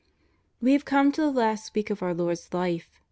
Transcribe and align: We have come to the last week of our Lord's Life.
We 0.59 0.71
have 0.73 0.83
come 0.83 1.11
to 1.11 1.21
the 1.21 1.29
last 1.29 1.75
week 1.75 1.91
of 1.91 2.01
our 2.01 2.15
Lord's 2.15 2.51
Life. 2.55 2.99